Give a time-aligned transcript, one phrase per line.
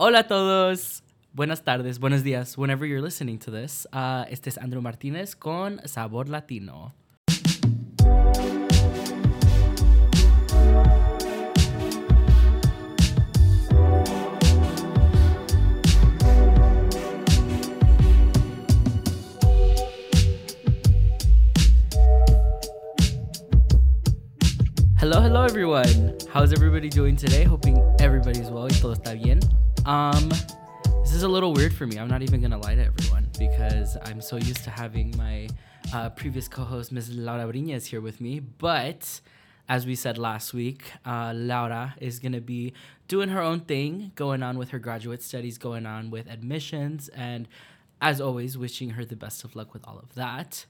[0.00, 1.02] Hola a todos.
[1.32, 3.84] Buenas tardes, buenos días, whenever you're listening to this.
[3.92, 6.94] Uh, este es Andrew Martinez con Sabor Latino.
[25.58, 26.16] Everyone.
[26.30, 27.42] How's everybody doing today?
[27.42, 29.40] Hoping everybody's well todo está bien.
[29.86, 30.28] Um,
[31.02, 31.98] this is a little weird for me.
[31.98, 35.48] I'm not even gonna lie to everyone because I'm so used to having my
[35.92, 37.10] uh, previous co-host Ms.
[37.10, 38.38] Laura Briñez here with me.
[38.38, 39.20] But
[39.68, 42.72] as we said last week, uh, Laura is gonna be
[43.08, 47.48] doing her own thing, going on with her graduate studies, going on with admissions, and
[48.00, 50.66] as always, wishing her the best of luck with all of that.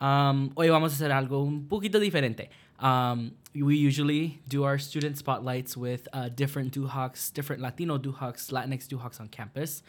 [0.00, 2.48] Um, hoy vamos a hacer algo un poquito diferente.
[2.78, 8.86] Um, we usually do our student spotlights with uh, different Duhawks, different Latino Duhawks, Latinx
[8.86, 9.82] Duhawks on campus.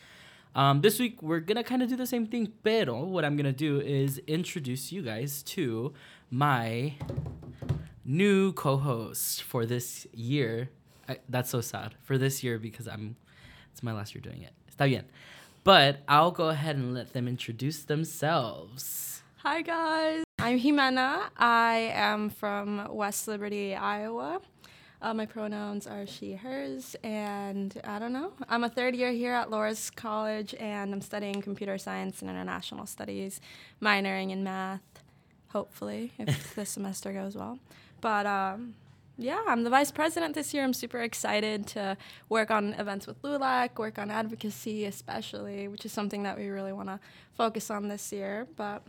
[0.55, 3.51] Um, this week, we're to kind of do the same thing, pero what I'm to
[3.51, 5.93] do is introduce you guys to
[6.31, 6.95] my
[8.03, 10.69] new co-host for this year.
[11.07, 11.93] I, that's so sad.
[12.01, 13.15] For this year because I'm
[13.71, 14.53] it's my last year doing it.
[14.71, 15.05] Está bien.
[15.63, 19.18] But I'll go ahead and let them introduce themselves.
[19.43, 21.29] Hi guys, I'm Jimena.
[21.37, 24.41] I am from West Liberty, Iowa.
[25.01, 28.33] Uh, my pronouns are she, hers, and I don't know.
[28.49, 32.85] I'm a third year here at Loras College, and I'm studying computer science and international
[32.85, 33.39] studies,
[33.81, 34.81] minoring in math,
[35.47, 37.59] hopefully, if the semester goes well.
[38.01, 38.75] But um,
[39.17, 40.65] yeah, I'm the vice president this year.
[40.65, 41.95] I'm super excited to
[42.27, 46.73] work on events with LULAC, work on advocacy, especially, which is something that we really
[46.73, 46.99] want to
[47.35, 48.45] focus on this year.
[48.57, 48.83] But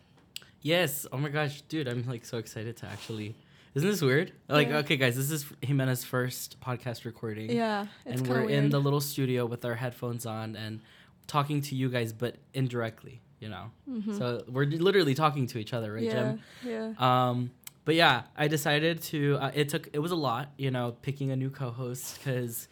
[0.62, 1.06] Yes.
[1.10, 3.34] Oh my gosh, dude, I'm like so excited to actually.
[3.74, 4.32] Isn't this weird?
[4.48, 4.78] Like, Yeah.
[4.78, 7.50] okay, guys, this is Jimena's first podcast recording.
[7.52, 10.80] yeah, it's and we're in the little studio with our headphones on and
[11.28, 13.70] talking to you guys, but indirectly, you know.
[14.18, 16.40] So we're literally talking to each other, right, yeah, Jim?
[16.64, 16.92] yeah.
[17.30, 17.52] Um,
[17.84, 19.36] but yeah, I decided to.
[19.40, 19.88] Uh, it took.
[19.92, 22.66] It was a lot, you know, picking a new co-host because,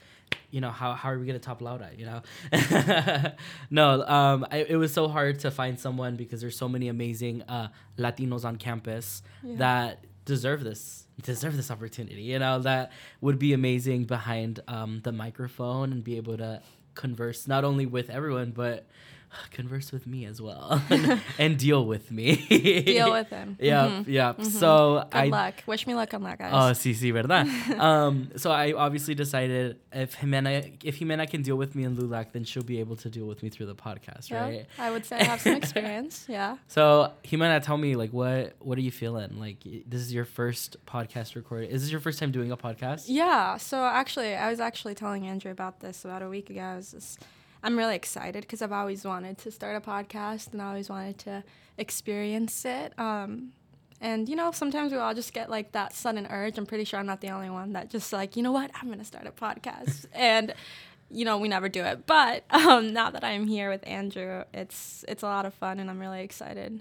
[0.51, 1.91] you know, how how are we gonna top Laura?
[1.97, 2.23] You know,
[3.71, 4.03] no.
[4.07, 7.69] Um, I, it was so hard to find someone because there's so many amazing uh,
[7.99, 9.57] Latinos on campus Yeah.
[9.59, 12.23] that deserve this deserve this opportunity.
[12.23, 16.63] You know, that would be amazing behind um, the microphone and be able to
[16.95, 18.85] converse not only with everyone but
[19.51, 20.81] converse with me as well
[21.39, 22.37] and deal with me
[22.83, 23.57] Deal with him.
[23.61, 24.05] yeah, Mhm.
[24.09, 24.33] yeah.
[24.33, 24.47] Mhm.
[24.47, 25.27] So Good I.
[25.27, 25.55] luck.
[25.67, 26.53] Wish me luck on that, guys.
[26.53, 27.47] Oh, sí, sí, verdad.
[27.79, 32.33] um, so I obviously decided if Jimena, if Jimena can deal with me in LULAC,
[32.33, 34.67] then she'll be able to deal with me through the podcast, yeah, right?
[34.79, 36.27] I would say I have some experience.
[36.29, 36.57] Yeah.
[36.69, 39.39] So Jimena, tell me, like, what what are you feeling?
[39.39, 41.71] Like, this is your first podcast recording.
[41.71, 43.05] Is this your first time doing a podcast?
[43.07, 43.57] Yeah.
[43.57, 46.61] So actually, I was actually telling Andrew about this about a week ago.
[46.61, 47.21] I was just,
[47.63, 51.19] I'm really excited because I've always wanted to start a podcast and I always wanted
[51.21, 51.45] to
[51.77, 52.97] experience it.
[52.99, 53.53] Um,
[54.01, 56.57] and you know, sometimes we all just get like that sudden urge.
[56.59, 58.89] I'm pretty sure I'm not the only one that just like, you know what, I'm
[58.89, 60.07] gonna start a podcast.
[60.13, 60.55] and
[61.11, 62.07] you know, we never do it.
[62.07, 65.91] But um, now that I'm here with Andrew, it's it's a lot of fun and
[65.91, 66.81] I'm really excited.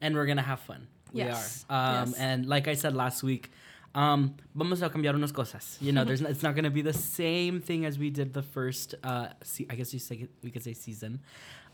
[0.00, 0.86] and we're gonna have fun.
[1.12, 2.00] Yes, We are.
[2.02, 2.18] Um, yes.
[2.18, 3.50] And like I said last week,
[3.96, 5.76] um, vamos a cambiar unas cosas.
[5.80, 8.42] You know, there's n- it's not gonna be the same thing as we did the
[8.42, 8.94] first.
[9.02, 11.20] Uh, se- I guess you say we could say season.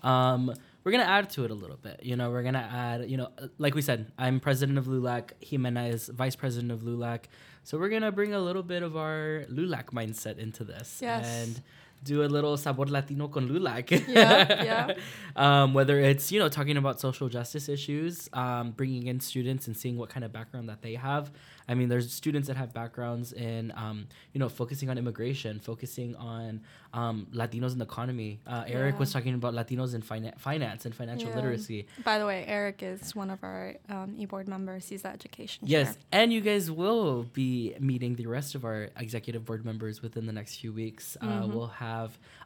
[0.03, 0.53] Um,
[0.85, 2.01] we're gonna add to it a little bit.
[2.03, 3.09] You know, we're gonna add.
[3.11, 5.33] You know, uh, like we said, I'm president of LULAC.
[5.43, 7.25] Jimena is vice president of LULAC.
[7.65, 11.27] So we're gonna bring a little bit of our LULAC mindset into this Yes.
[11.27, 11.63] and
[12.05, 13.91] do a little sabor latino con LULAC.
[14.09, 14.95] Yeah, yeah.
[15.37, 19.77] um, whether it's you know talking about social justice issues, um, bringing in students and
[19.77, 21.31] seeing what kind of background that they have.
[21.69, 26.17] I mean, there's students that have backgrounds in um, you know focusing on immigration, focusing
[26.17, 26.61] on
[26.93, 28.41] um, Latinos in the economy.
[28.47, 28.99] Uh, Eric Yeah.
[28.99, 31.37] was talking about Latinos in fina- finance and financial Yeah.
[31.37, 31.87] literacy.
[32.05, 34.89] By the way, Eric is one of our um, e-board members.
[34.89, 36.03] He's the education Yes, chair.
[36.13, 40.33] and you guys will be meeting the rest of our executive board members within the
[40.33, 41.17] next few weeks.
[41.21, 41.55] Uh, Mhm.
[41.55, 41.92] we'll have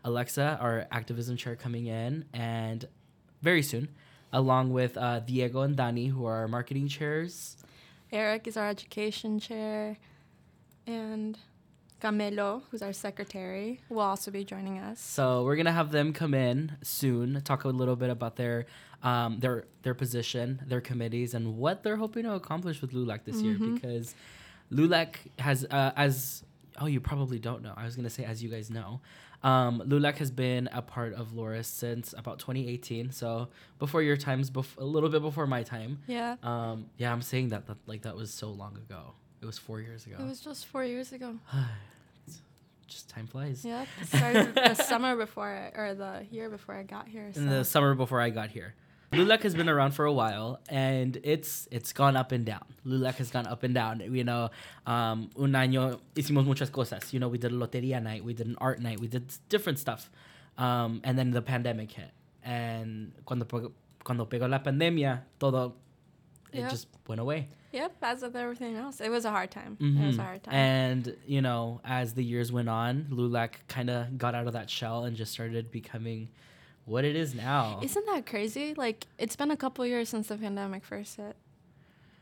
[0.05, 2.87] Alexa, our activism chair, coming in, and
[3.43, 3.89] very soon,
[4.33, 7.57] along with uh, Diego and Dani, who are our marketing chairs.
[8.13, 9.97] Eric is our education chair,
[10.87, 11.39] and
[12.01, 15.01] Camelo, who's our secretary, will also be joining us.
[15.01, 18.67] So we're gonna have them come in soon, talk a little bit about their
[19.03, 23.37] um, their their position, their committees, and what they're hoping to accomplish with LULAC this
[23.43, 23.57] year.
[23.57, 23.75] Mhm.
[23.75, 24.15] Because
[24.71, 26.45] LULAC has, uh, as
[26.79, 27.73] oh, you probably don't know.
[27.77, 29.01] I was gonna say, as you guys know,
[29.43, 33.11] um, LULAC has been a part of Loras since about 2018.
[33.13, 35.99] So before your times, bef- a little bit before my time.
[36.07, 39.13] Yeah, Um, yeah, I'm saying that, that like that was so long ago.
[39.43, 40.17] It was four years ago.
[40.19, 41.37] it was just four years ago.
[42.87, 43.65] just time flies.
[43.65, 47.31] Yeah, started the summer before, I, or the year before I got here.
[47.35, 47.41] So.
[47.41, 48.75] In the summer before I got here.
[49.13, 52.65] LULAC has been around for a while, and it's it's gone up and down.
[52.85, 54.01] LULAC has gone up and down.
[54.01, 54.51] You know,
[54.87, 57.13] um, un año hicimos muchas cosas.
[57.13, 59.79] You know, we did a loteria night, we did an art night, we did different
[59.79, 60.11] stuff,
[60.59, 62.11] um, and then the pandemic hit.
[62.45, 63.45] And cuando
[64.05, 65.75] cuando pegó la pandemia, todo
[66.53, 66.69] it Yeah.
[66.69, 67.49] just went away.
[67.73, 69.77] Yep, as with everything else, it was a hard time.
[69.81, 70.25] It was a Mhm.
[70.25, 70.55] hard time.
[70.55, 74.69] And you know, as the years went on, LULAC kind of got out of that
[74.71, 76.29] shell and just started becoming
[76.87, 77.81] what it is now.
[77.83, 78.73] Isn't that crazy?
[78.75, 81.37] Like it's been a couple years since the pandemic first hit.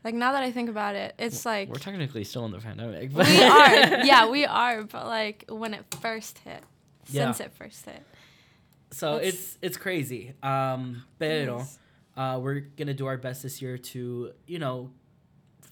[0.03, 3.13] Like now that I think about it, it's like We're technically still in the pandemic.
[3.13, 4.05] But we are.
[4.05, 4.83] Yeah, we are.
[4.83, 6.61] But like when it first hit,
[7.07, 7.31] Yeah.
[7.31, 8.03] since it first hit.
[8.91, 10.33] So That's- it's it's crazy.
[10.43, 11.65] Um, pero
[12.17, 14.91] uh, we're gonna do our best this year to you know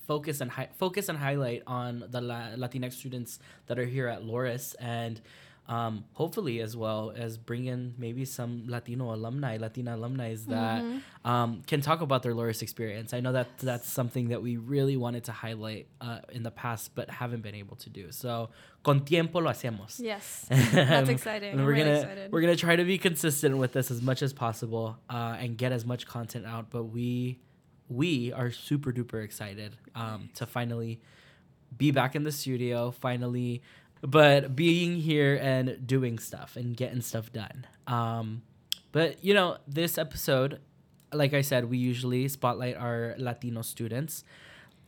[0.08, 4.22] focus and hi- focus and highlight on the La- Latinx students that are here at
[4.24, 5.22] Loras and.
[5.66, 11.02] Um, hopefully, as well as bring in maybe some Latino alumni, Latina alumni that Mhm.
[11.24, 13.14] um, can talk about their Loras experience.
[13.14, 16.94] I know that that's something that we really wanted to highlight uh, in the past,
[16.96, 18.12] but haven't been able to do.
[18.12, 18.50] So,
[18.84, 20.02] con tiempo lo hacemos.
[20.02, 21.56] Yes, that's exciting.
[21.56, 22.32] we're really gonna excited.
[22.34, 25.72] we're gonna try to be consistent with this as much as possible uh, and get
[25.72, 26.72] as much content out.
[26.72, 27.40] But we
[27.88, 31.00] we are super duper excited um, to finally
[31.78, 32.92] be back in the studio.
[32.92, 33.62] Finally,
[34.04, 37.66] but being here and doing stuff and getting stuff done.
[37.88, 38.44] Um,
[38.92, 40.60] but you know, this episode,
[41.14, 44.24] like I said, we usually spotlight our Latino students.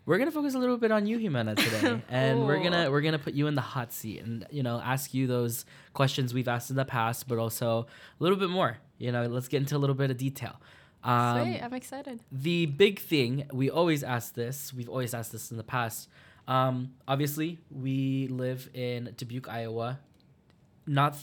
[0.06, 3.18] We're gonna focus a little bit on you, Jimena, today, and we're gonna we're gonna
[3.18, 6.70] put you in the hot seat and you know ask you those questions we've asked
[6.70, 7.88] in the past, but also
[8.20, 8.78] a little bit more.
[9.00, 10.62] You know, let's get into a little bit of detail.
[11.04, 12.20] Um, Sweet, I'm excited.
[12.32, 16.10] the big thing we always ask this we've always asked this in the past
[16.48, 20.00] um, obviously we live in dubuque iowa
[20.88, 21.16] not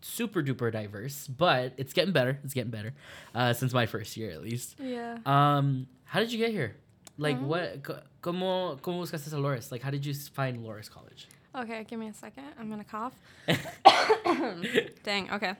[0.00, 2.92] super duper diverse but it's getting better it's getting better
[3.34, 5.18] uh, since my first year at least Yeah.
[5.26, 6.74] um, how did you get here
[7.18, 10.90] like Um, what co- como como buscaste a Loras like how did you find Loras
[10.90, 12.44] college Okay, give me a second.
[12.58, 13.12] I'm gonna cough.
[15.04, 15.30] Dang.
[15.32, 15.54] Okay.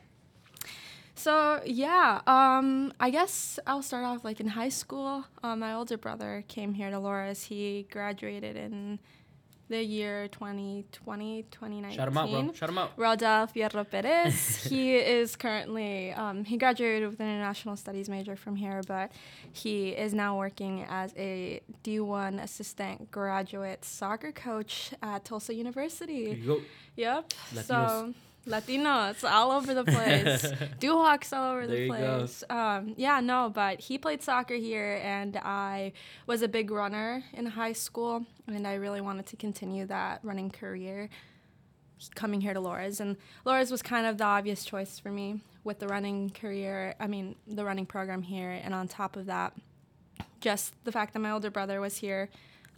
[1.14, 5.24] So yeah, um, I guess I'll start off like in high school.
[5.42, 7.44] Um, my older brother came here to Loras.
[7.46, 8.98] He graduated in
[9.68, 11.96] the year 2020, 2019.
[11.96, 14.56] shout him out bro shout him out Rodel Fierro Perez.
[14.64, 19.12] he is currently, um, he graduated with an international studies major from here, but
[19.52, 26.36] he is now working as a D1 assistant graduate soccer coach at Tulsa There University.
[26.42, 26.60] you go
[26.96, 27.32] Yep.
[27.54, 27.64] Latinos.
[27.64, 28.14] So,
[28.46, 30.42] Latinos all over the place.
[30.80, 32.42] Duhawks all over There the place.
[32.50, 35.92] Um, yeah, no, but he played soccer here, and I
[36.26, 40.50] was a big runner in high school, and I really wanted to continue that running
[40.50, 41.08] career
[42.14, 43.00] coming here to Loras.
[43.00, 43.16] And
[43.46, 47.36] Loras was kind of the obvious choice for me with the running career, I mean,
[47.46, 48.50] the running program here.
[48.50, 49.54] And on top of that,
[50.40, 52.28] just the fact that my older brother was here.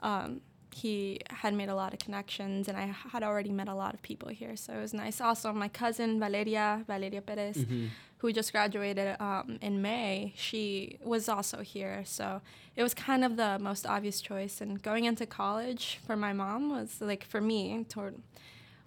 [0.01, 0.43] Um,
[0.75, 4.03] he had made a lot of connections, and I had already met a lot of
[4.03, 5.21] people here, so it was nice.
[5.21, 7.89] Also, my cousin Valeria, Valeria Perez, Mhm.
[8.19, 12.03] who just graduated um, in May, she was also here.
[12.07, 12.41] So
[12.75, 14.61] it was kind of the most obvious choice.
[14.63, 18.15] And going into college for my mom was like, for me, toward,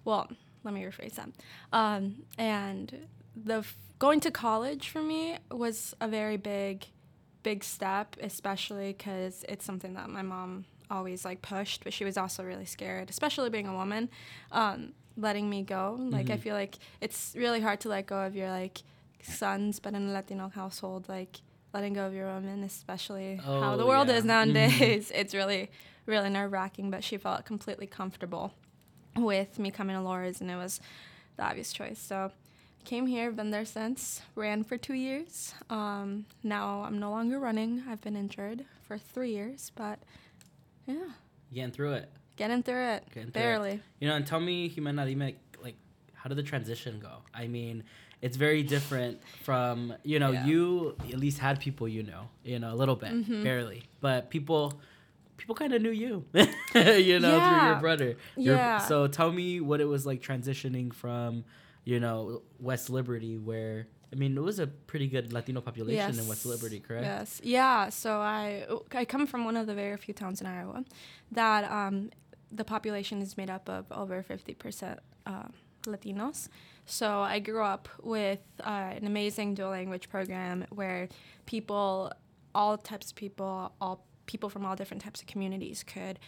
[0.04, 0.28] well,
[0.64, 1.28] let me rephrase that.
[1.72, 3.06] Um, and
[3.36, 6.86] the f- going to college for me was a very big,
[7.44, 12.16] big step, especially because it's something that my mom always like pushed, but she was
[12.16, 14.08] also really scared, especially being a woman,
[14.52, 15.96] um, letting me go.
[16.00, 16.40] Like I Mhm.
[16.40, 18.82] feel like it's really hard to let go of your like
[19.22, 21.40] sons, but in a Latino household, like
[21.74, 24.14] letting go of your woman, especially how the Oh, world yeah.
[24.16, 25.70] is nowadays, it's really,
[26.06, 26.90] really nerve wracking.
[26.90, 28.54] But she felt completely comfortable
[29.16, 30.80] with me coming to Loras, and it was
[31.36, 31.98] the obvious choice.
[31.98, 32.30] So
[32.84, 35.52] came here, been there since, ran for two years.
[35.68, 37.82] Um, now I'm no longer running.
[37.88, 39.98] I've been injured for three years, but
[40.88, 40.96] yeah,
[41.54, 43.04] getting through it getting through it.
[43.12, 43.44] Getting through it.
[43.44, 43.80] barely.
[43.98, 45.74] You know, and tell me, Jimena, dime, like,
[46.14, 47.10] how did the transition go?
[47.34, 47.82] I mean,
[48.22, 50.46] it's very different from, you know, Yeah.
[50.46, 53.42] you at least had people you know, you know, a little bit, Mhm.
[53.42, 53.82] barely.
[54.00, 54.80] But people,
[55.36, 57.78] people kind of knew you, you know, through your Yeah.
[57.80, 58.16] brother.
[58.36, 58.78] Your- Yeah.
[58.78, 61.44] So tell me what it was like transitioning from,
[61.84, 66.26] you know, West Liberty, where, I mean, it was a pretty good Latino population in
[66.26, 67.04] West Liberty, correct?
[67.04, 67.40] Yes.
[67.44, 67.88] Yeah.
[67.90, 70.84] So I I come from one of the very few towns in Iowa
[71.32, 72.10] that um,
[72.50, 75.48] the population is made up of over fifty percent uh,
[75.84, 76.48] Latinos.
[76.86, 81.08] So I grew up with uh, an amazing dual language program where
[81.44, 82.10] people,
[82.54, 86.18] all types of people, all people from all different types of communities could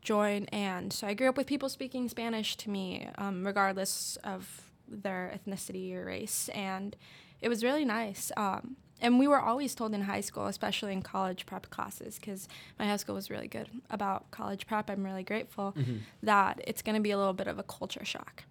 [0.00, 0.44] join.
[0.46, 5.36] And so I grew up with people speaking Spanish to me, um, regardless of their
[5.36, 6.48] ethnicity or race.
[6.54, 6.96] And
[7.40, 8.32] it was really nice.
[8.36, 12.48] Um, and we were always told in high school, especially in college prep classes, because
[12.78, 14.88] my high school was really good about college prep.
[14.88, 16.00] I'm really grateful Mhm.
[16.22, 18.44] that it's going to be a little bit of a culture shock.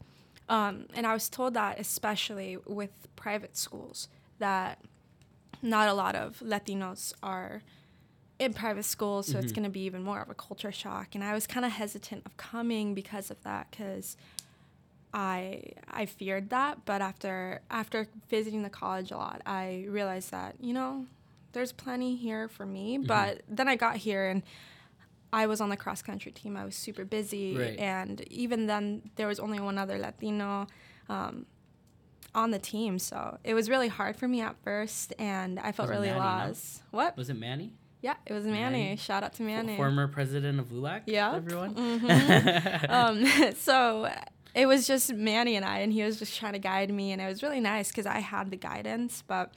[0.47, 4.79] Um, and I was told that, especially with private schools, that
[5.63, 7.63] not a lot of Latinos are
[8.37, 9.55] in private schools, so it's Mhm.
[9.55, 11.15] going to be even more of a culture shock.
[11.15, 14.15] And I was kind of hesitant of coming because of that, because
[15.15, 16.83] I I feared that.
[16.85, 21.05] But after after visiting the college a lot, I realized that you know
[21.53, 22.97] there's plenty here for me.
[22.99, 23.07] Mhm.
[23.07, 24.43] But then I got here and
[25.31, 26.55] I was on the cross country team.
[26.57, 27.79] I was super busy, Right.
[27.79, 30.67] and even then there was only one other Latino.
[31.09, 31.45] Um,
[32.33, 35.87] on the team, so it was really hard for me at first, and I felt
[35.87, 36.25] Was really Manny, no?
[36.25, 36.81] lost.
[36.91, 37.15] What?
[37.15, 37.71] Was it Manny?
[38.01, 38.83] Yeah, it was Manny.
[38.83, 38.95] Manny.
[38.97, 39.77] Shout out to F- Manny.
[39.77, 41.03] Former president of LULAC?
[41.05, 41.33] Yeah.
[41.33, 41.73] Everyone?
[41.75, 42.89] Mhm.
[42.89, 44.11] um, so
[44.55, 47.21] it was just Manny and I, and he was just trying to guide me, and
[47.21, 49.53] it was really nice because I had the guidance, but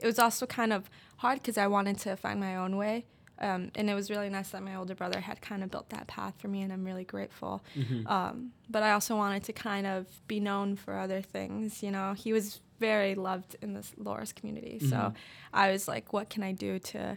[0.00, 3.06] it was also kind of hard because I wanted to find my own way.
[3.40, 6.06] Um, and it was really nice that my older brother had kind of built that
[6.06, 7.64] path for me, and I'm really grateful.
[7.76, 8.08] Mhm.
[8.08, 11.82] Um, but I also wanted to kind of be known for other things.
[11.82, 15.14] You know, he was very loved in this Loras community, so Mhm.
[15.52, 17.16] I was like, what can I do to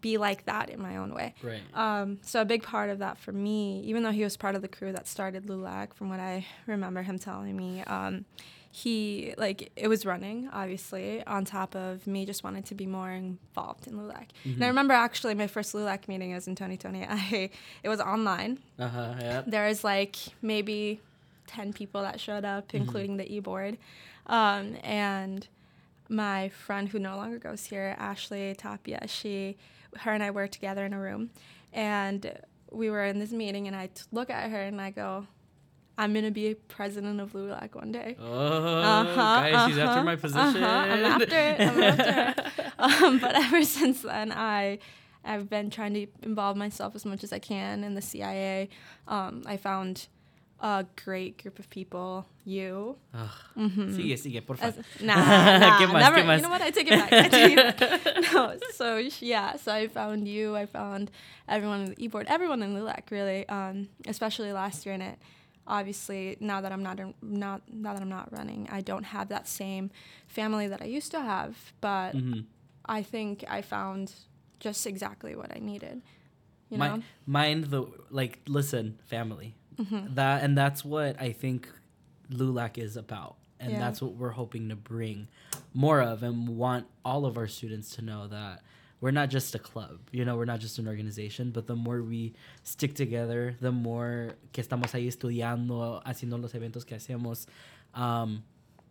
[0.00, 1.34] be like that in my own way?
[1.42, 1.60] Right.
[1.74, 4.62] Um, so a big part of that for me, even though he was part of
[4.62, 8.24] the crew that started LULAC, from what I remember him telling me, um,
[8.70, 13.10] he like it was running obviously on top of me just wanted to be more
[13.10, 14.28] involved in LULAC.
[14.44, 14.68] And I Mhm.
[14.68, 17.04] remember actually my first LULAC meeting was in 2020.
[17.08, 17.50] I
[17.82, 18.58] it was online.
[18.78, 19.42] Uh-huh, yeah.
[19.46, 21.00] There was like maybe
[21.46, 22.74] 10 people that showed up, Mhm.
[22.74, 23.78] including the e-board,
[24.26, 25.48] um, and
[26.08, 29.56] my friend who no longer goes here, Ashley Tapia, she,
[30.00, 31.30] her and I were together in a room,
[31.72, 32.32] and
[32.70, 35.26] we were in this meeting, and I t- look at her and I go,
[35.98, 38.24] "I'm gonna be president of LULAC one day." Oh,
[38.82, 40.62] Uh-huh, guys, he's after uh-huh, my position.
[40.62, 42.66] uh-huh, I'm after it, I'm after it.
[42.78, 44.78] um, but ever since then, I
[45.24, 48.68] I've been trying to involve myself as much as I can in the CIA.
[49.08, 50.06] Um, I found
[50.60, 52.26] a great group of people.
[52.44, 52.96] You.
[53.12, 53.28] Ugh.
[53.58, 53.96] Mm-hmm.
[53.96, 54.84] Sigue, sigue, por As, favor.
[55.02, 55.14] nah,
[55.58, 56.20] nah, ¿Qué más, never.
[56.20, 56.36] qué más?
[56.38, 56.62] You know what?
[56.62, 57.12] I take it back.
[57.12, 58.32] I take it back.
[58.32, 60.54] no, so yeah, so I found you.
[60.56, 61.10] I found
[61.48, 64.94] everyone in the e-board, everyone in LULAC, really, um, especially last year.
[64.94, 65.18] And it
[65.66, 69.28] obviously now that I'm not in- not now that I'm not running, I don't have
[69.28, 69.90] that same
[70.28, 71.72] family that I used to have.
[71.80, 72.44] But Mhm.
[72.86, 74.12] I think I found
[74.60, 76.02] just exactly what I needed.
[76.70, 77.02] You know.
[77.26, 80.14] mind the like listen family Mhm.
[80.14, 81.68] that and that's what i think
[82.30, 83.78] lulac is about and Yeah.
[83.78, 85.28] that's what we're hoping to bring
[85.74, 88.62] more of and want all of our students to know that
[89.00, 92.02] we're not just a club you know we're not just an organization but the more
[92.02, 92.32] we
[92.64, 97.46] stick together the more que estamos ahí estudiando haciendo los eventos que hacemos
[97.94, 98.42] um,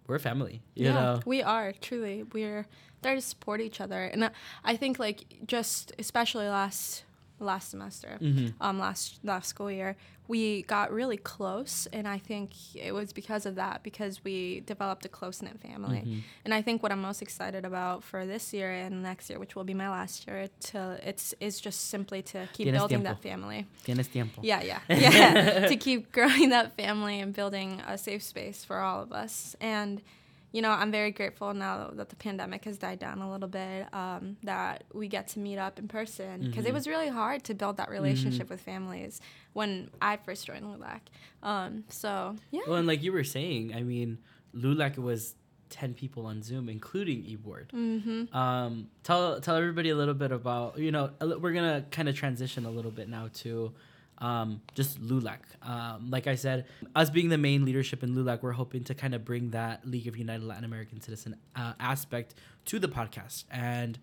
[0.08, 2.24] we're a family you know we are truly.
[2.32, 2.66] We're
[3.02, 4.32] there to support each other, and
[4.64, 7.04] I think like just especially last
[7.40, 8.54] last semester, Mhm.
[8.62, 9.96] um, last last school year,
[10.28, 15.06] we got really close, and I think it was because of that because we developed
[15.06, 16.00] a close knit family.
[16.06, 16.22] Mhm.
[16.46, 19.56] And I think what I'm most excited about for this year and next year, which
[19.56, 23.10] will be my last year, to it's is just simply to keep Tienes building tiempo.
[23.14, 23.68] that family.
[23.86, 25.68] tienes tiempo Yeah, yeah, yeah.
[25.72, 29.56] to keep growing that family and building a safe space for all of us.
[29.62, 30.02] And,
[30.56, 33.94] you know, I'm very grateful now that the pandemic has died down a little bit
[33.94, 36.70] um, that we get to meet up in person because Mhm.
[36.70, 39.20] it was really hard to build that relationship with families
[39.52, 41.02] when I first joined LULAC.
[41.44, 42.62] Um, so, yeah.
[42.68, 44.18] Well, and like you were saying, I mean,
[44.54, 45.36] LULAC was
[45.72, 47.68] 10 people on Zoom, including eBoard.
[47.74, 48.34] Mm-hmm.
[48.34, 52.16] Um, tell tell everybody a little bit about, you know, we're going to kind of
[52.16, 53.74] transition a little bit now to
[54.20, 55.40] um, just LULAC.
[55.62, 59.14] Um, like I said, us being the main leadership in LULAC, we're hoping to kind
[59.14, 63.44] of bring that League of United Latin American Citizen uh, aspect to the podcast.
[63.52, 64.00] And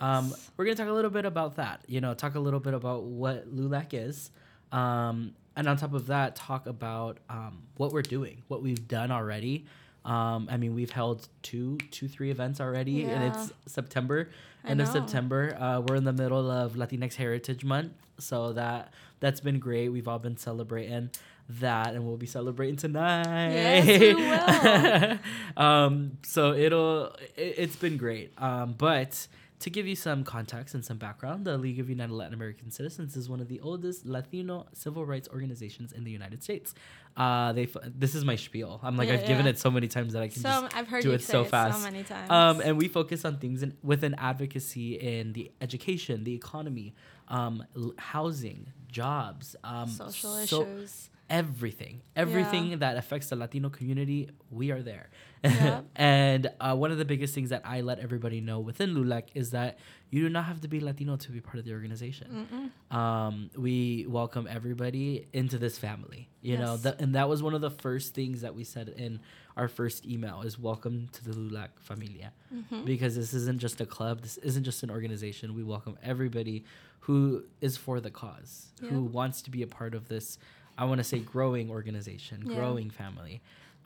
[0.00, 0.50] um, Yes.
[0.56, 2.74] we're going to talk a little bit about that, you know, talk a little bit
[2.74, 4.30] about what LULAC is.
[4.72, 9.10] Um, and on top of that, talk about um, what we're doing, what we've done
[9.10, 9.64] already.
[10.06, 14.30] Um, I mean, we've held two, two, three events already, and it's September,
[14.64, 14.88] I end of.
[14.88, 15.56] September.
[15.58, 19.88] Uh, we're in the middle of Latinx Heritage Month, so that that's been great.
[19.88, 21.10] We've all been celebrating
[21.48, 23.52] that, and we'll be celebrating tonight.
[23.52, 25.18] Yes, we
[25.56, 28.32] um, so it'll, it, it's been great.
[28.38, 29.26] Um, but
[29.60, 33.16] to give you some context and some background, the League of United Latin American Citizens
[33.16, 36.74] is one of the oldest Latino civil rights organizations in the United States.
[37.16, 38.78] Uh, they f- this is my spiel.
[38.82, 40.88] I'm like Yeah, I've given it so many times that I can So just I've
[40.88, 41.78] heard do you it say so it fast.
[41.78, 42.30] so many times.
[42.30, 46.94] um, and we focus on things in, within advocacy in the education, the economy,
[47.28, 51.08] um, l- housing, jobs, um, social so- issues.
[51.28, 55.08] everything everything that affects the latino community we are there
[55.42, 55.84] Yep.
[56.36, 59.50] and uh, one of the biggest things that i let everybody know within lulac is
[59.50, 59.78] that
[60.10, 62.70] you do not have to be latino to be part of the organization.
[62.90, 66.78] Um, we welcome everybody into this family you know?
[66.82, 66.94] Yes.
[67.00, 69.18] and that was one of the first things that we said in
[69.56, 72.32] our first email is welcome to the lulac familia.
[72.54, 72.84] Mhm.
[72.84, 75.54] because this isn't just a club this isn't just an organization.
[75.54, 76.64] We welcome everybody
[77.00, 77.18] who
[77.60, 80.38] is for the cause who wants to be a part of this
[80.78, 82.56] i want to say growing organization Yeah.
[82.58, 83.36] growing family.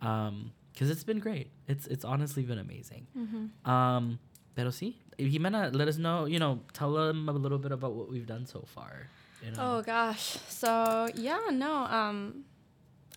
[0.02, 3.50] Um because it's been great it's it's honestly been amazing Mhm.
[3.68, 4.18] um
[4.54, 8.08] pero sí Jimena, let us know you know tell them a little bit about what
[8.08, 9.08] we've done so far
[9.44, 10.36] you know Oh gosh.
[10.48, 11.72] So yeah, no.
[11.98, 12.44] Um,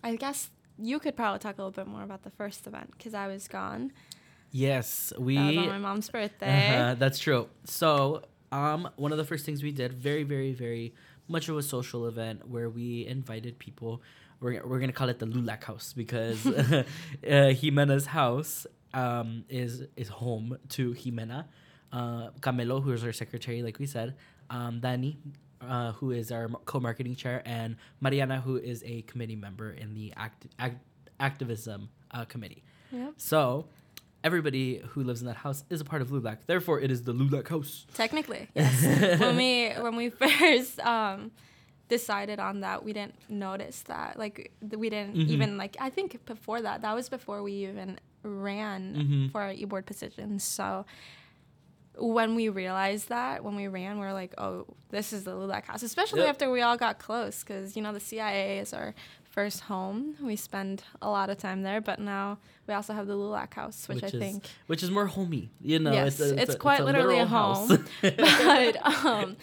[0.02, 3.14] I guess you could probably talk a little bit more about the first event because
[3.14, 3.92] I was gone.
[4.50, 6.58] yes we That was on my mom's birthday.
[6.58, 7.48] Uh-huh, that's true.
[7.64, 10.94] So, um, one of the first things we did, very, very, very
[11.28, 14.02] much of a social event where we invited people.
[14.44, 16.84] We're, we're gonna call it the Lulac House because uh,
[17.22, 21.46] Jimena's house um, is is home to Jimena,
[21.90, 24.16] uh, Camelo, who is our secretary, like we said,
[24.50, 25.16] um, Dani,
[25.62, 30.12] uh, who is our co-marketing chair, and Mariana, who is a committee member in the
[30.14, 30.76] act, act
[31.18, 32.62] activism uh, committee.
[32.92, 33.14] Yep.
[33.16, 33.68] So
[34.22, 36.40] everybody who lives in that house is a part of Lulac.
[36.44, 37.86] Therefore, it is the Lulac house.
[37.94, 39.18] Technically, yes.
[39.18, 41.30] when we when we first um,
[41.88, 44.18] decided on that, we didn't notice that.
[44.18, 45.28] Like we didn't Mhm.
[45.28, 45.76] even like.
[45.80, 49.32] I think before that, that was before we even ran Mhm.
[49.32, 50.44] for our e-board positions.
[50.44, 50.86] So
[51.96, 55.64] when we realized that, when we ran, we are like, oh, this is the Lulac
[55.66, 55.82] house.
[55.82, 56.28] Especially Yep.
[56.30, 58.94] after we all got close, because you know the CIA is our
[59.30, 60.16] first home.
[60.20, 63.86] We spend a lot of time there, but now we also have the Lulac house,
[63.88, 65.92] which, Which I is think Which is more homey, you know.
[65.92, 67.68] Yes, it's quite literally a home.
[68.02, 69.36] but um,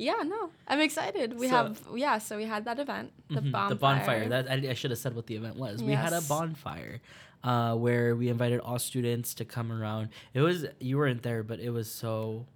[0.00, 1.38] yeah, no, I'm excited.
[1.38, 3.68] We So- have yeah, so we had that event, the Mhm, bonfire.
[3.68, 4.28] The bonfire.
[4.32, 5.82] That I, I should have said what the event was.
[5.82, 7.00] We had a bonfire,
[7.44, 10.08] uh, where we invited all students to come around.
[10.32, 12.46] It was you weren't there, but it was so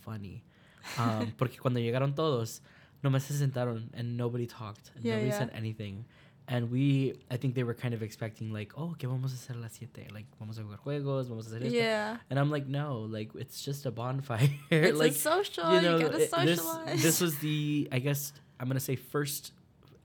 [0.00, 0.42] funny,
[0.98, 2.60] um, porque cuando llegaron todos,
[3.04, 4.90] nomás se sentaron and nobody talked.
[4.96, 5.38] And Yeah, nobody yeah.
[5.38, 6.04] said anything.
[6.50, 9.54] And we, I think they were kind of expecting like, oh, ¿qué vamos a hacer
[9.56, 10.06] a las siete?
[10.14, 11.76] Like, vamos a jugar juegos, vamos a hacer esto.
[11.76, 14.48] yeah, And I'm like, no, like it's just a bonfire.
[14.70, 15.74] it's like a social.
[15.74, 17.02] You, gotta it- this, socialize.
[17.02, 19.52] this was the, I guess I'm gonna say first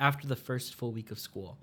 [0.02, 1.58] after the first full week of school,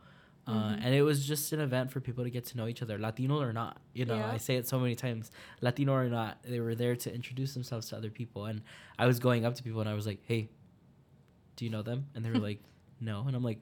[0.46, 0.80] uh, Mhm.
[0.82, 3.38] and it was just an event for people to get to know each other, Latino
[3.38, 3.76] or not.
[3.92, 4.32] You know, Yeah.
[4.32, 6.42] I say it so many times, Latino or not.
[6.42, 8.62] They were there to introduce themselves to other people, and
[8.98, 10.48] I was going up to people and I was like, hey,
[11.56, 12.06] do you know them?
[12.14, 12.62] And they were like,
[12.98, 13.60] no, and I'm like,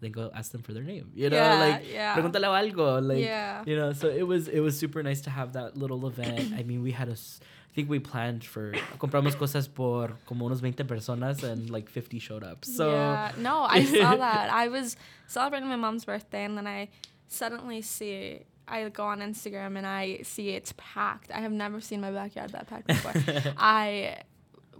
[0.00, 1.10] then go ask them for their name.
[1.14, 3.62] You know, yeah, like yeah, pregúntale algo, like yeah.
[3.66, 6.62] you know so it was it was super nice to have that little event i
[6.62, 10.84] mean we had a i think we planned for compramos cosas por como unos 20
[10.84, 13.32] personas and like 50 showed up so yeah.
[13.38, 14.50] no, I saw that.
[14.50, 16.88] I was celebrating my mom's birthday, and then I
[17.28, 18.40] suddenly see.
[18.70, 21.30] I go on Instagram and I see it's packed.
[21.32, 23.14] I have never seen my backyard that packed before.
[23.56, 24.18] I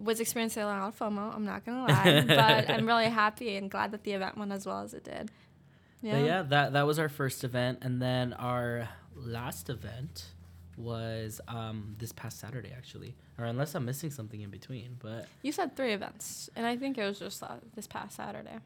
[0.03, 1.35] was experiencing a lot of FOMO.
[1.35, 4.65] I'm not gonna lie, but I'm really happy and glad that the event went as
[4.67, 5.31] well as it did.
[6.03, 6.19] yeah.
[6.25, 10.27] yeah that that was our first event and then our last event
[10.77, 15.51] was um this past saturday actually or unless i'm missing something in between but You
[15.51, 18.59] said three events, and I think it was just uh, this past Saturday.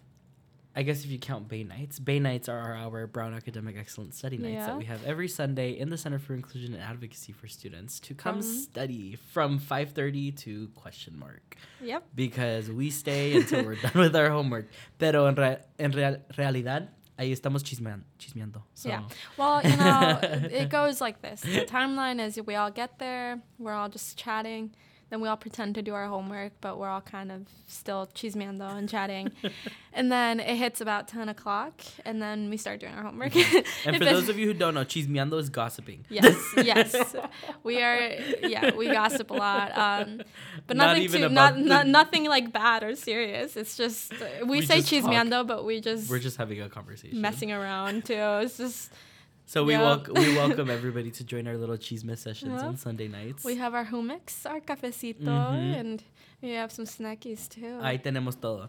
[0.74, 4.38] I guess if you count Bay Nights, Bay Nights are our Brown Academic Excellence Study
[4.38, 4.66] Nights Yeah.
[4.68, 8.14] that we have every Sunday in the Center for Inclusion and Advocacy for Students to
[8.14, 12.04] come study from 5:30 to question mark Yep.
[12.14, 14.66] because we stay until we're done with our homework.
[14.98, 18.62] Pero en, re- en real- realidad ahí estamos chismean- chismeando.
[18.74, 19.02] So, Yeah.
[19.36, 20.18] Well, you know,
[20.50, 21.42] it goes like this.
[21.42, 24.70] The timeline is we all get there, we're all just chatting,
[25.12, 28.74] then we all pretend to do our homework, but we're all kind of still chismeando
[28.78, 29.30] and chatting.
[29.92, 33.34] and then it hits about 10 o'clock, and then we start doing our homework.
[33.84, 36.06] And for those of you who don't know, chismeando is gossiping.
[36.08, 37.14] Yes, yes.
[37.62, 37.98] We are,
[38.40, 39.76] yeah, we gossip a lot.
[39.76, 40.22] Um,
[40.66, 43.54] but Not nothing too, not, not, nothing like bad or serious.
[43.54, 45.12] It's just, we, We say just talk.
[45.12, 47.20] chismeando, but we just, We're just having a conversation.
[47.20, 48.14] messing around too.
[48.16, 48.90] It's just,
[49.46, 49.82] So we Yeah.
[49.82, 52.68] welcome we welcome everybody to join our little chisme sessions Yeah.
[52.68, 53.44] on Sunday nights.
[53.44, 55.80] We have our hummus, our cafecito, Mhm.
[55.80, 56.02] and
[56.40, 57.78] we have some snackies too.
[57.82, 58.68] Ahí tenemos todo.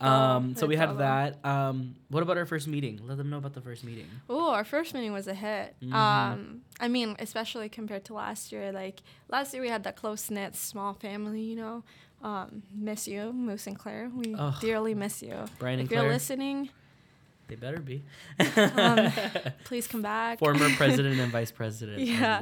[0.00, 1.38] Um, so we had that.
[1.44, 2.98] Um, what about our first meeting?
[3.06, 4.06] Let them know about the first meeting.
[4.28, 5.76] Oh, our first meeting was a hit.
[5.80, 5.92] Mhm.
[5.94, 8.72] Um, I mean, especially compared to last year.
[8.72, 11.42] Like last year, we had that close knit, small family.
[11.42, 11.84] You know,
[12.20, 14.10] um, miss you, Moose and Claire.
[14.12, 14.54] We Ugh.
[14.60, 15.36] dearly miss you.
[15.60, 16.70] Brian and if you're Claire, listening,
[17.52, 18.02] they better be.
[18.56, 19.12] Um,
[19.64, 20.38] please come back.
[20.38, 22.00] Former president and vice president.
[22.00, 22.40] Yeah.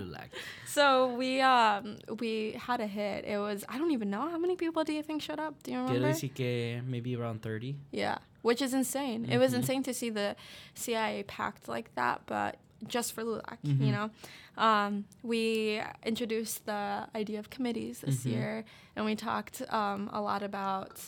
[0.66, 3.24] So we um we had a hit.
[3.24, 5.60] It was I don't even know how many people do you think showed up?
[5.62, 6.14] Do you Quiero remember?
[6.14, 7.74] decir que maybe around 30.
[7.90, 9.26] Yeah, which is insane.
[9.30, 9.56] It was Mhm.
[9.56, 10.36] insane to see the
[10.74, 13.86] CIA packed like that, but just for LULAC, Mhm.
[13.86, 14.10] you know.
[14.56, 18.30] Um, we introduced the idea of committees this Mhm.
[18.32, 21.00] year, and we talked um, a lot about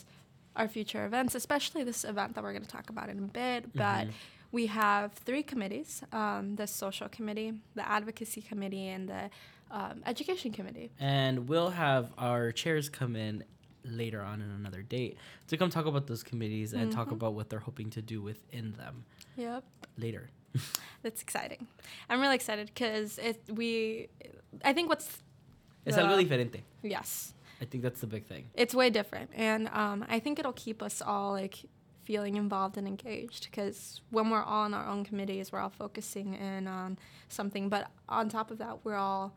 [0.55, 3.73] our future events, especially this event that we're going to talk about in a bit.
[3.73, 4.11] But Mhm.
[4.51, 9.29] we have three committees: um, the social committee, the advocacy committee, and the
[9.71, 10.91] um, education committee.
[10.99, 13.43] And we'll have our chairs come in
[13.83, 17.13] later on in another date to come talk about those committees and talk Mhm.
[17.13, 19.03] about what they're hoping to do within them
[19.35, 19.63] Yep.
[19.97, 20.29] later.
[21.01, 21.65] That's exciting.
[22.07, 24.09] I'm really excited because it we
[24.63, 25.23] I think what's
[25.87, 26.61] Es the- algo diferente.
[26.83, 27.33] yes
[27.63, 28.43] I think that's the big thing.
[28.63, 29.29] it's way different.
[29.49, 31.55] And um, I think it'll keep us all like
[32.03, 36.33] feeling involved and engaged because when we're all on our own committees we're all focusing
[36.35, 36.97] in on
[37.29, 37.69] something.
[37.69, 39.31] But on top of that we're all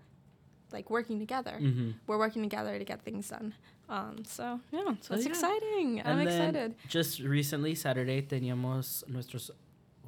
[0.72, 1.56] like working together.
[1.58, 3.54] Hmm we're working together to get things done.
[3.88, 5.30] Um, so yeah so So, it's yeah.
[5.34, 5.88] exciting.
[6.04, 6.74] I'm then excited.
[6.88, 9.52] Just recently, Saturday, teníamos nuestros,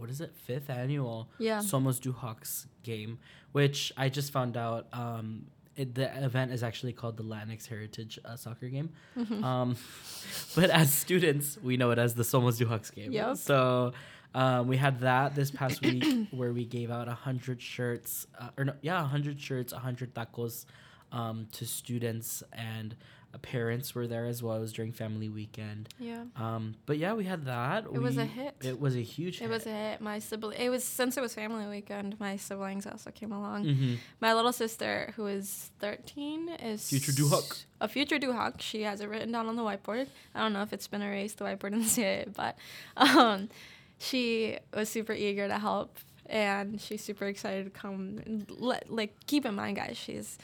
[0.00, 1.61] what is it, fifth annual yeah.
[1.62, 3.12] Somos Duhawks game,
[3.52, 4.87] which I just found out.
[4.92, 5.46] Um,
[5.78, 8.90] it, the event is actually called the Latinx Heritage uh, Soccer Game.
[9.16, 9.42] Mhm.
[9.42, 9.76] Um,
[10.54, 13.12] but as students, we know it as the Somos Duhawks game.
[13.12, 13.36] Yep.
[13.36, 13.92] So
[14.34, 18.48] um, we had that this past week where we gave out a hundred shirts, uh,
[18.58, 20.66] or no, yeah, a hundred shirts, a hundred tacos
[21.12, 22.96] um, to students and
[23.36, 24.56] parents were there as well.
[24.56, 25.90] It was during family weekend.
[25.98, 27.84] yeah Um, but yeah, we had that.
[27.92, 28.54] It was a hit.
[28.62, 29.38] It was a huge.
[29.40, 29.46] Hit.
[29.46, 30.00] It was a hit.
[30.00, 30.58] My sibling.
[30.58, 32.18] It was since it was family weekend.
[32.18, 33.64] My siblings also came along.
[33.66, 37.64] hmm My little sister, who is thirteen, is Future Duhawk.
[37.80, 38.60] A future Duhawk.
[38.62, 40.06] She has it written down on the whiteboard.
[40.34, 42.56] I don't know if it's been erased, the whiteboard in the CIA, but
[42.96, 43.50] um,
[43.98, 48.20] she was super eager to help, and she's super excited to come.
[48.24, 50.38] And let, like, keep in mind, guys, she's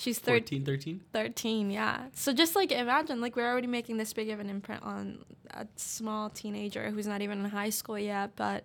[0.00, 1.00] she's 13, 13, 13?
[1.12, 4.82] 13 yeah so just like imagine like we're already making this big of an imprint
[4.82, 5.18] on
[5.50, 8.64] a small teenager who's not even in high school yet but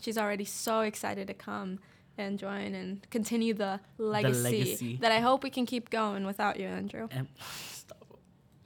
[0.00, 1.78] she's already so excited to come
[2.16, 4.98] and join and continue the legacy, legacy.
[5.00, 7.28] that i hope we can keep going without you andrew Em-
[7.70, 8.18] stop.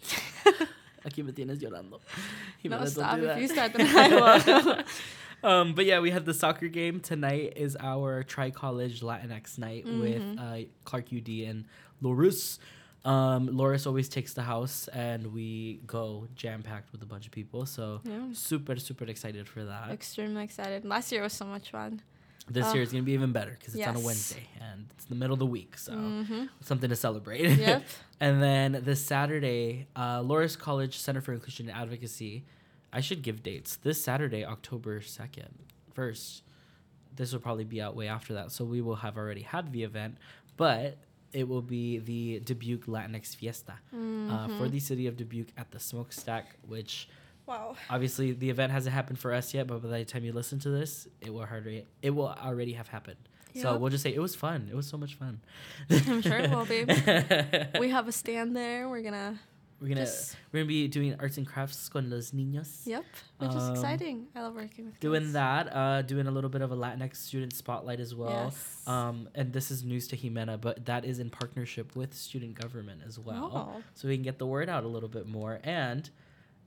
[1.04, 2.00] Aquí me tienes llorando.
[2.64, 4.08] no stop do if you start then i
[4.76, 4.84] will
[5.44, 7.54] um, but yeah, we have the soccer game tonight.
[7.56, 10.38] Is our tri college Latinx night with Mhm.
[10.38, 11.64] uh, Clarke UD and
[12.02, 12.58] Loras.
[13.04, 17.32] Um, Loras always takes the house, and we go jam packed with a bunch of
[17.32, 17.66] people.
[17.66, 19.90] So yeah super super excited for that.
[19.90, 22.00] extremely excited last year was so much fun
[22.48, 24.00] This year is gonna be even better because it's on a.
[24.00, 27.58] Wednesday and it's the middle of the week, so hmm something to celebrate.
[27.58, 27.82] yep
[28.20, 32.44] And then this Saturday, uh, Loras College Center for Inclusion and Advocacy.
[32.92, 33.76] I should give dates.
[33.76, 35.48] This Saturday, October 2nd,
[35.96, 36.42] 1st.
[37.16, 38.52] This will probably be out way after that.
[38.52, 40.18] So we will have already had the event,
[40.56, 40.98] but
[41.32, 44.70] it will be the Dubuque Latinx Fiesta uh, for Mhm.
[44.70, 47.08] the city of Dubuque at the Smokestack, which
[47.46, 50.58] wow obviously the event hasn't happened for us yet, but by the time you listen
[50.60, 53.16] to this, it will already it will already have happened.
[53.54, 54.68] So we'll just say it was fun.
[54.70, 55.40] It was so much fun.
[55.90, 56.84] I'm sure it will be.
[57.78, 59.38] we have a stand there we're gonna
[59.82, 62.86] We're gonna just we're gonna be doing arts and crafts con los niños.
[62.86, 63.04] Yep,
[63.38, 64.26] which is Um, exciting.
[64.36, 65.32] I love working with Doing kids.
[65.32, 68.44] that, uh, doing a little bit of a Latinx student spotlight as well.
[68.52, 68.82] Yes.
[68.86, 73.02] Um, and this is news to Jimena, but that is in partnership with student government
[73.04, 73.82] as well, Oh.
[73.94, 75.58] so we can get the word out a little bit more.
[75.64, 76.08] And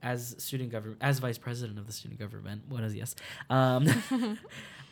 [0.02, 3.16] as student government, as vice president of the student government, buenos dias.
[3.48, 3.86] Um,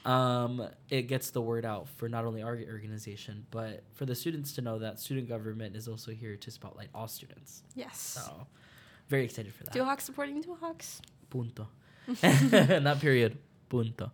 [0.04, 4.52] um, it gets the word out for not only our organization, but for the students
[4.54, 7.62] to know that student government is also here to spotlight all students.
[7.74, 7.98] yes.
[7.98, 8.46] So,
[9.08, 9.74] very excited for that.
[9.74, 11.00] Duhawks supporting Duhawks.
[11.30, 11.68] Punto.
[12.82, 13.38] Not period.
[13.68, 14.10] Punto.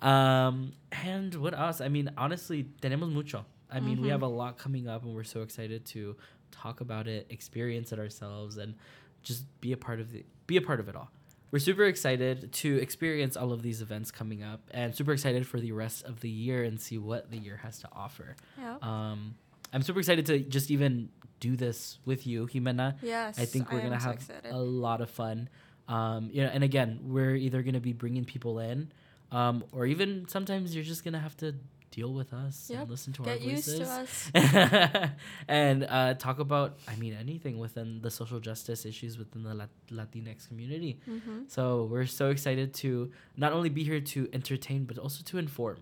[0.00, 0.72] Um,
[1.04, 1.80] and what else?
[1.80, 3.44] I mean, honestly, tenemos mucho.
[3.70, 4.12] I mean, we Mhm.
[4.12, 6.16] have a lot coming up, and we're so excited to
[6.50, 8.74] talk about it, experience it ourselves, and
[9.22, 11.10] just be a part of the be a part of it all.
[11.54, 15.60] We're super excited to experience all of these events coming up, and super excited for
[15.60, 18.34] the rest of the year and see what the year has to offer.
[18.58, 18.74] Yeah.
[18.82, 19.36] Um,
[19.72, 22.96] I'm super excited to just even do this with you, Jimena.
[23.02, 23.38] yes.
[23.38, 25.48] I think we're gonna so have a lot of fun.
[25.86, 28.90] Um, you know, and again, we're either gonna be bringing people in,
[29.30, 31.54] um, or even sometimes you're just gonna have to
[31.94, 32.80] deal with us Yep.
[32.82, 33.78] and listen to Get our voices.
[33.78, 34.30] to us.
[35.48, 39.68] and uh, talk about, I mean, anything within the social justice issues within the Lat-
[39.90, 40.98] Latinx community.
[41.04, 45.38] hmm So we're so excited to not only be here to entertain, but also to
[45.38, 45.78] inform.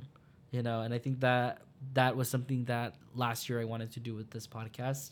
[0.50, 1.62] You know, and I think that
[1.94, 5.10] that was something that last year I wanted to do with this podcast.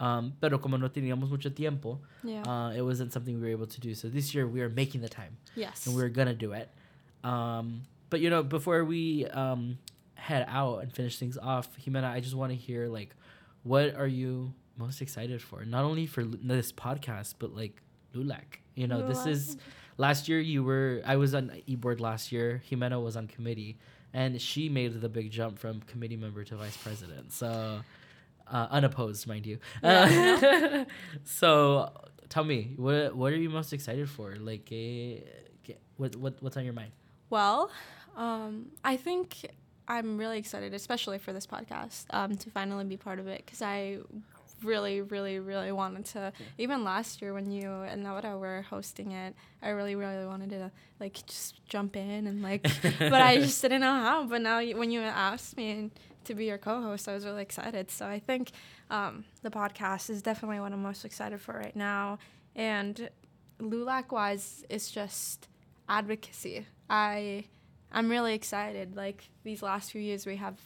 [0.00, 2.42] Um, pero como no teníamos mucho tiempo, Yeah.
[2.42, 3.94] uh, it wasn't something we were able to do.
[3.94, 5.86] So this year we are making the time yes.
[5.86, 6.68] and we're gonna do it.
[7.22, 9.78] Um, but you know, before we um,
[10.28, 13.10] head out and finish things off, Jimena, I just want to hear like,
[13.64, 15.64] what are you most excited for?
[15.64, 17.74] Not only for l- this podcast, but like
[18.14, 18.48] LULAC.
[18.74, 19.56] You know, this is
[19.98, 20.40] last year.
[20.40, 22.62] You were I was on e board last year.
[22.70, 23.78] Jimena was on committee,
[24.14, 27.32] and she made the big jump from committee member to vice president.
[27.32, 27.80] So.
[28.50, 29.56] Uh, unopposed, mind you.
[29.82, 30.84] Yeah, Uh,
[31.24, 31.90] so,
[32.28, 34.36] tell me, what what are you most excited for?
[34.36, 35.20] Like, eh,
[35.96, 36.92] what what what's on your mind?
[37.30, 37.70] Well,
[38.16, 39.46] um, I think
[39.88, 43.62] I'm really excited, especially for this podcast, um, to finally be part of it because
[43.62, 43.98] I
[44.62, 46.32] really, really, really wanted to.
[46.58, 50.70] Even last year when you and Laura were hosting it, I really, really wanted to
[51.00, 52.62] like just jump in and like,
[52.98, 54.24] but I just didn't know how.
[54.24, 55.90] But now you, when you asked me
[56.24, 57.90] to be your co-host, I was really excited.
[57.90, 58.52] So I think
[58.90, 62.18] um, the podcast is definitely what I'm most excited for right now,
[62.54, 63.10] and
[63.60, 65.48] LULAC wise, it's just
[65.88, 66.66] advocacy.
[66.90, 67.44] I
[67.92, 68.96] I'm really excited.
[68.96, 70.56] Like these last few years, we have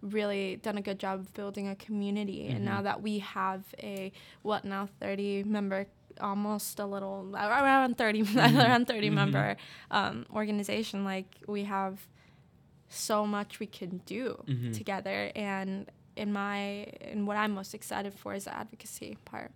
[0.00, 4.12] really done a good job of building a community, and now that we have a
[4.42, 5.86] what now 30 member,
[6.20, 9.14] almost a little around 30 around 30 Mhm.
[9.14, 9.56] member
[9.90, 12.06] um, organization, like we have
[12.88, 14.72] so much we can do Mhm.
[14.72, 19.52] together and in my and what i'm most excited for is the advocacy part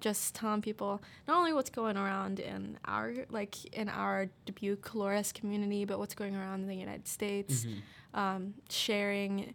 [0.00, 5.32] just telling people not only what's going around in our like in our dubuque Colores
[5.32, 8.18] community but what's going around in the united states Mhm.
[8.18, 9.54] um, sharing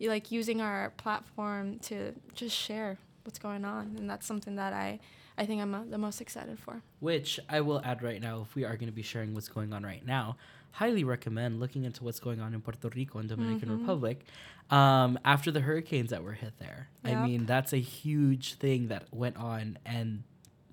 [0.00, 4.98] like using our platform to just share what's going on and that's something that i
[5.38, 8.54] i think i'm uh, the most excited for Which I will add right now, if
[8.54, 10.36] we are going to be sharing what's going on right now,
[10.72, 13.80] highly recommend looking into what's going on in Puerto Rico and Dominican Mhm.
[13.80, 14.24] Republic
[14.70, 16.88] um, after the hurricanes that were hit there.
[17.04, 20.22] I mean, that's a huge thing that went on, and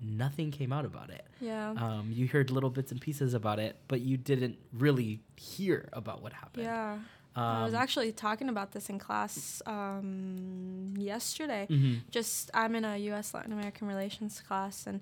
[0.00, 1.26] nothing came out about it.
[1.40, 5.88] yeah Um, you heard little bits and pieces about it, but you didn't really hear
[5.92, 6.64] about what happened.
[6.64, 6.98] yeah
[7.36, 12.00] Um, i was actually talking about this in class um, yesterday mhm.
[12.10, 13.34] just I'm in a U.S.
[13.34, 15.00] Latin American relations class, and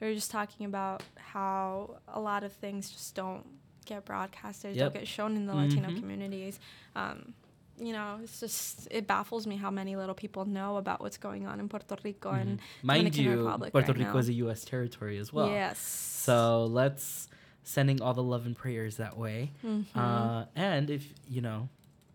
[0.00, 3.44] we were just talking about how a lot of things just don't
[3.86, 4.84] get broadcasted, Yep.
[4.92, 5.98] don't get shown in the Latino Mhm.
[6.00, 6.58] communities.
[6.94, 7.34] Um,
[7.80, 11.46] you know, it's just it baffles me how many little people know about what's going
[11.46, 12.62] on in Puerto Rico and Mhm.
[12.82, 14.18] Mind Dominican you, Republic Puerto right Rico now.
[14.18, 14.64] is a U.S.
[14.64, 15.48] territory as well.
[15.48, 15.78] yes.
[15.78, 17.28] So let's
[17.68, 19.52] sending all the love and prayers that way.
[19.62, 19.84] Mhm.
[19.94, 21.68] Uh, and if you know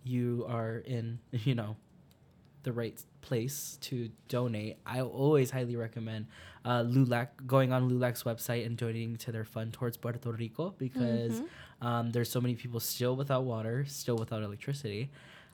[0.04, 1.76] you are in you know
[2.64, 6.28] the right place to donate, I always highly recommend
[6.66, 11.42] uh, LULAC going on LULAC's website and donating to their fund towards Puerto Rico because
[11.42, 11.48] Mhm.
[11.86, 15.10] um, there's so many people still without water, still without electricity.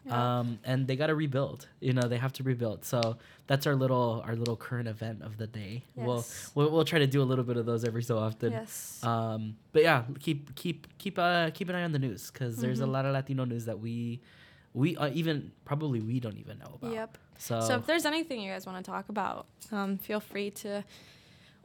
[0.06, 0.40] Yeah.
[0.40, 1.68] Um, and they got to rebuild.
[1.82, 2.86] You know, they have to rebuild.
[2.86, 5.84] So that's our little our little current event of the day.
[5.96, 8.54] We'll, we'll we'll try to do a little bit of those every so often.
[8.54, 9.00] yes.
[9.04, 12.80] Um, but yeah, keep keep keep uh keep an eye on the news because there's
[12.82, 12.92] a Mhm.
[12.92, 14.22] lot of Latino news that we
[14.74, 16.94] we uh, even probably we don't even know about.
[16.94, 17.18] Yep.
[17.38, 20.84] So, So if there's anything you guys want to talk about, um, feel free to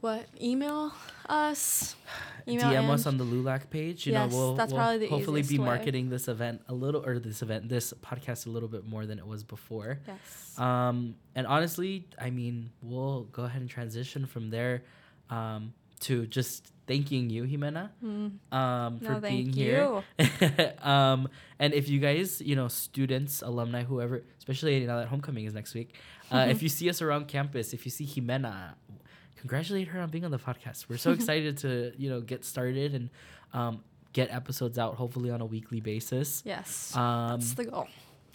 [0.05, 0.93] what email
[1.27, 1.95] us.
[2.47, 4.05] DM us on the LULAC page.
[4.05, 5.65] You Yes, know, we'll, that's we'll probably the hopefully be way.
[5.65, 9.17] marketing this event a little or this event this podcast a little bit more than
[9.17, 9.97] it was before.
[10.07, 10.59] Yes.
[10.59, 14.83] Um, and honestly, I mean, we'll go ahead and transition from there
[15.31, 18.37] um, to just thanking you, Jimena, Mm.
[18.53, 20.03] um, No, for being here.
[20.19, 20.25] you.
[20.87, 25.53] um, and if you guys, you know, students, alumni, whoever, especially now that homecoming is
[25.55, 25.95] next week,
[26.31, 28.75] uh, if you see us around campus, if you see Jimena,
[29.39, 30.87] congratulate her on being on the podcast.
[30.89, 33.09] We're so excited to, you know, get started and
[33.53, 36.41] um, get episodes out hopefully on a weekly basis.
[36.45, 36.95] Yes.
[36.95, 37.87] Um, That's the goal.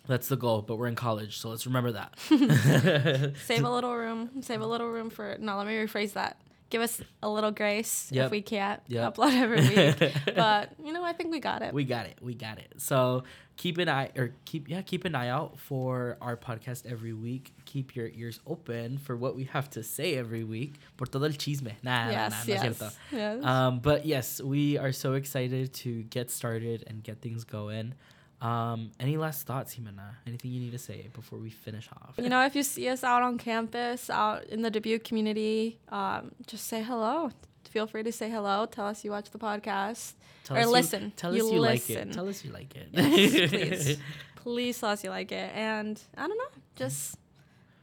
[0.06, 2.18] that's the goal, but we're in college, so let's remember that.
[3.46, 4.30] Save a little room.
[4.42, 5.36] Save a little room for.
[5.38, 6.36] No, let me rephrase that.
[6.70, 8.26] Give us a little grace Yep.
[8.26, 9.14] if we can't Yep.
[9.16, 10.12] upload every week.
[10.36, 11.74] but you know, I think we got it.
[11.74, 12.18] we got it.
[12.22, 12.72] We got it.
[12.78, 13.24] So
[13.56, 17.52] keep an eye or keep yeah keep an eye out for our podcast every week.
[17.64, 20.74] Keep your ears open for what we have to say every week.
[20.96, 21.72] Por todo el chisme.
[21.82, 22.30] Nah, nah, yes.
[22.30, 22.98] nah, no es yes.
[23.12, 23.44] yes.
[23.44, 27.94] Um, but yes, we are so excited to get started and get things going.
[28.40, 30.14] Um, any last thoughts, Jimena?
[30.26, 32.14] Anything you need to say before we finish off?
[32.16, 36.32] you know, if you see us out on campus, out in the Dubuque community, um,
[36.46, 37.30] just say hello.
[37.68, 38.66] Feel free to say hello.
[38.66, 40.14] Tell us you watch the podcast.
[40.44, 41.12] Tell or us you- listen.
[41.16, 42.12] tell You us you like it.
[42.12, 42.88] Tell us you like it.
[42.92, 43.98] Yes, please.
[44.36, 45.52] Please tell us you like it.
[45.54, 47.16] And I don't know, just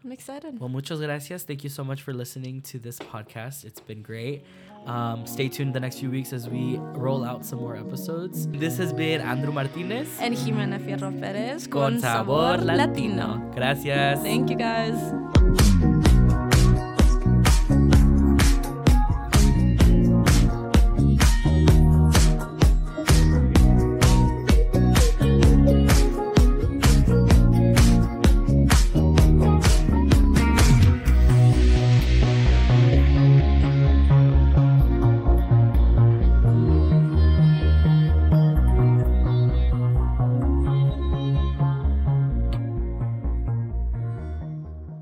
[0.04, 0.60] I'm excited.
[0.60, 1.44] Well, muchas gracias.
[1.44, 3.66] Thank you so much for listening to this podcast.
[3.66, 4.44] It's been great.
[4.86, 8.48] Um, stay tuned the next few weeks as we roll out some more episodes.
[8.48, 10.08] This has been Andrew Martinez.
[10.22, 13.52] And Jimena Fierro Perez Con Sabor Latino.
[13.54, 14.22] Gracias.
[14.22, 15.97] Thank you guys.